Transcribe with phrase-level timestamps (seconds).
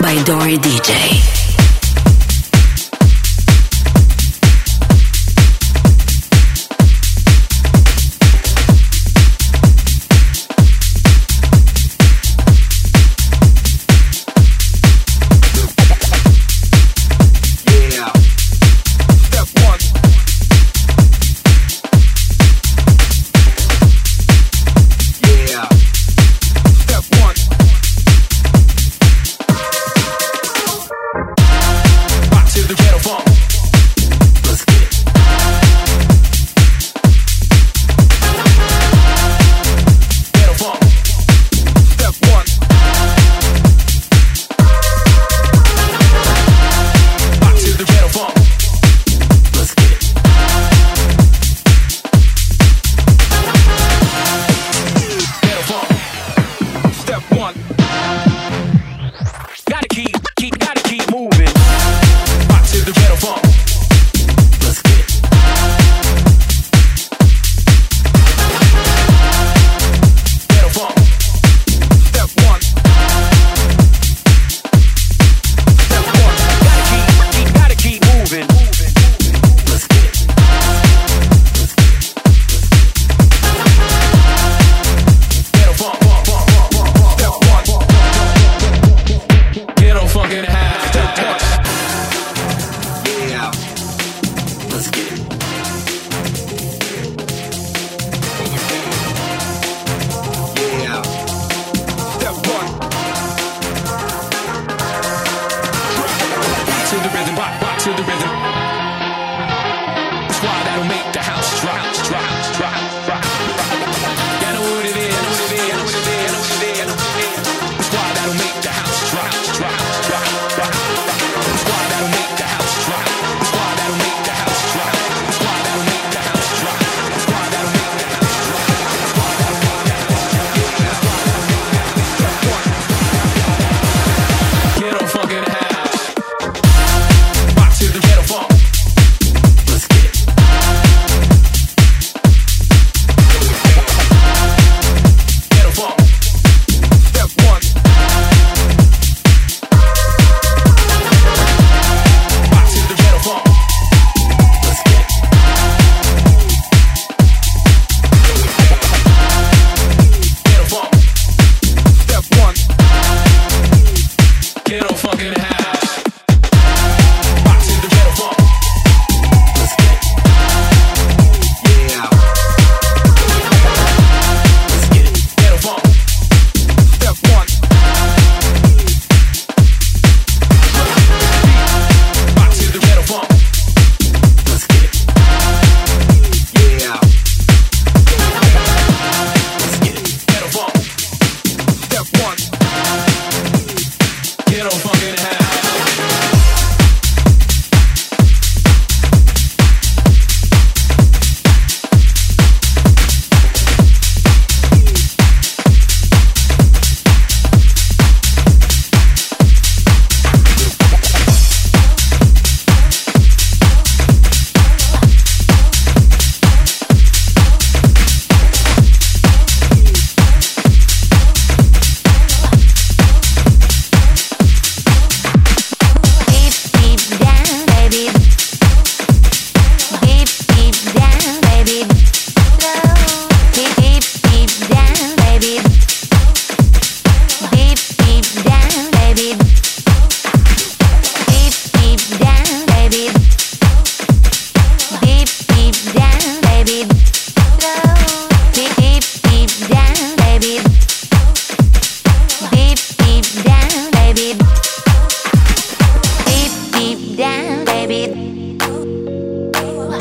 [0.00, 1.43] by Dori DJ.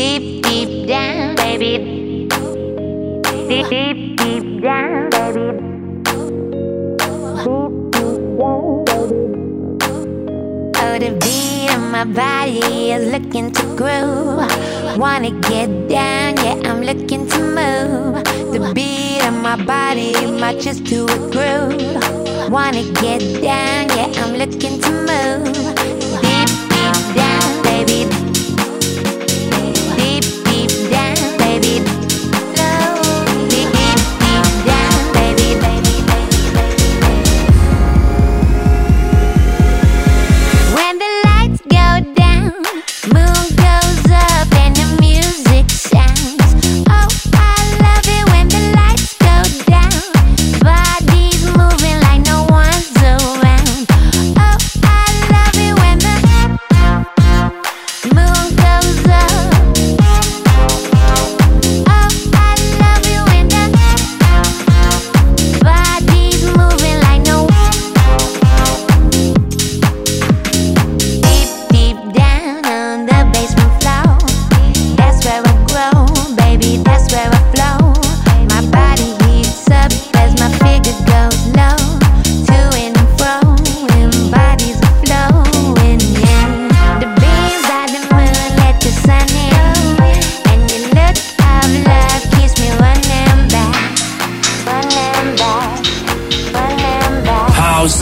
[0.00, 2.26] deep, deep down, baby.
[3.48, 5.44] Deep, deep, deep down, baby.
[6.30, 8.36] Deep, deep down, baby.
[10.82, 14.40] Oh, the beat of my body is looking to groove.
[14.98, 18.24] Wanna get down, yeah, I'm looking to move.
[18.54, 22.50] The beat of my body matches to a groove.
[22.50, 25.54] Wanna get down, yeah, I'm looking to move.
[26.24, 28.19] Deep, deep down, baby.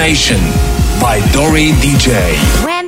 [0.00, 0.40] Nation
[0.98, 2.79] by Dori DJ.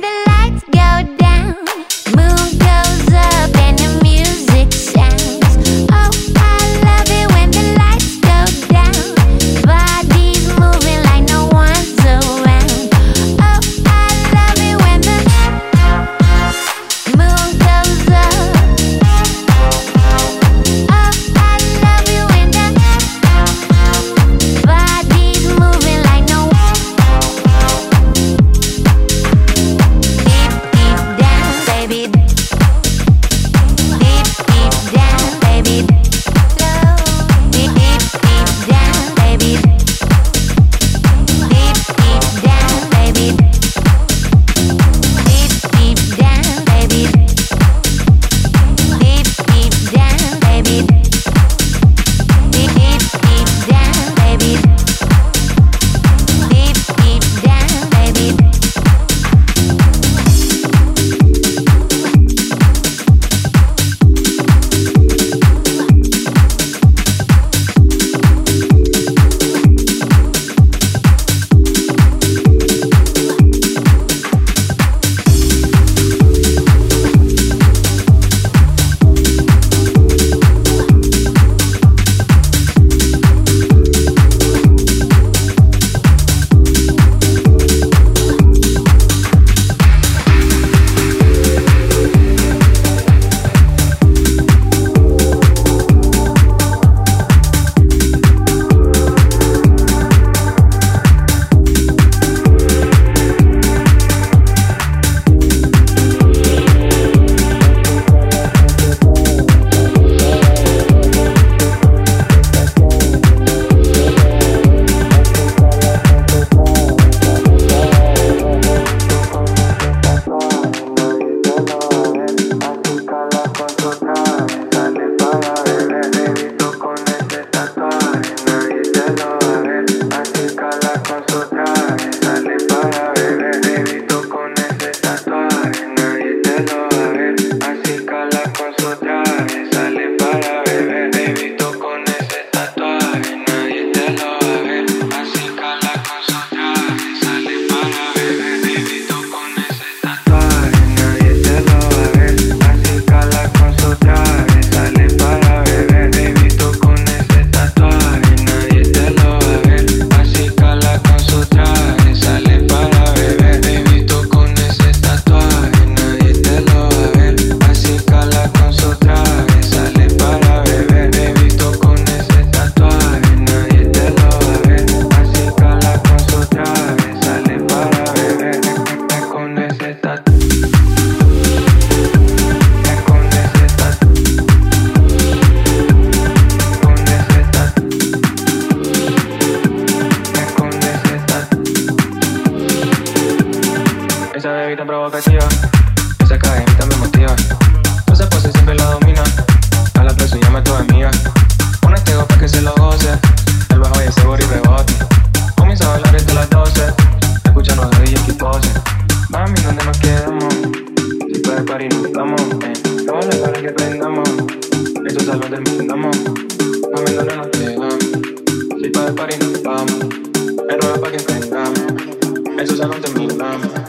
[222.83, 223.82] I don't demean.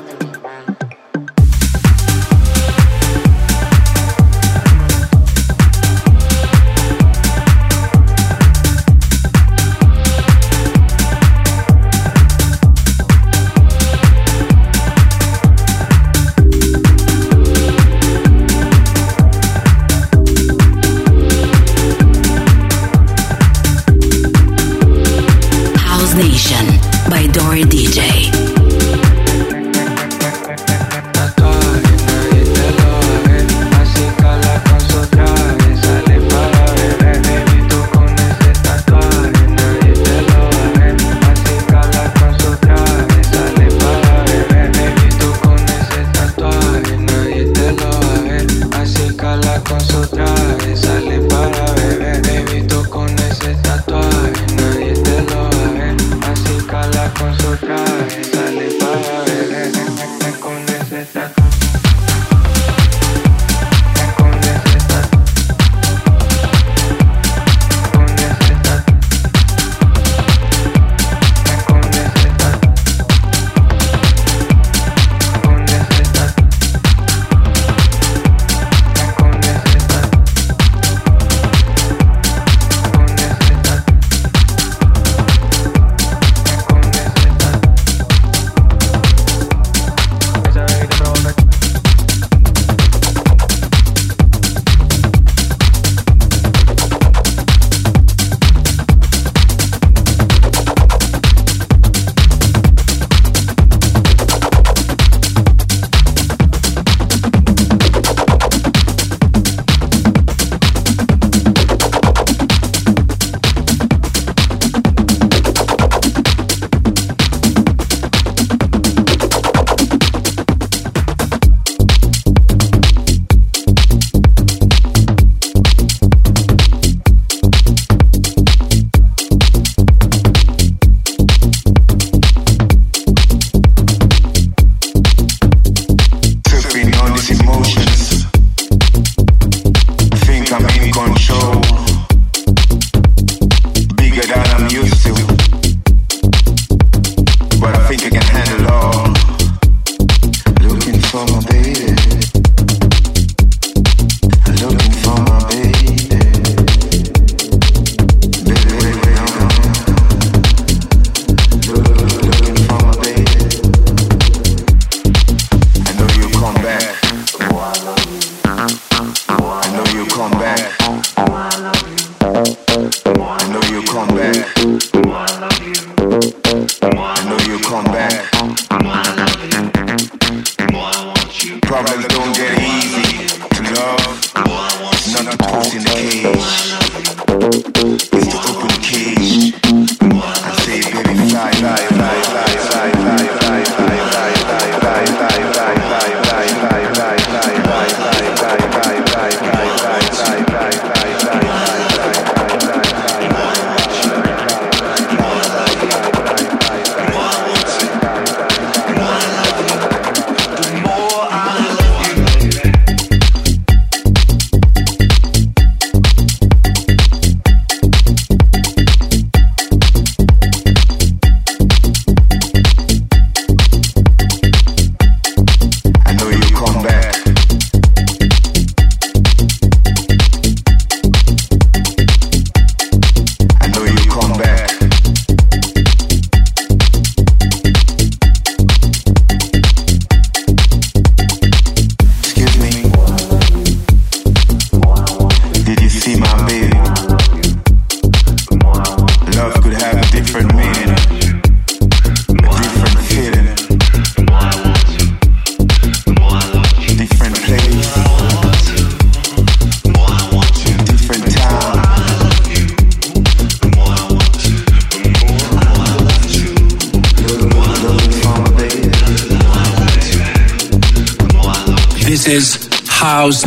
[181.74, 183.03] problems don't get easy.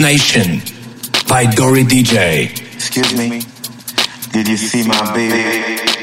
[0.08, 0.62] Nation
[1.28, 2.50] by Dori DJ.
[2.76, 3.42] Excuse me,
[4.32, 5.97] did you see my baby?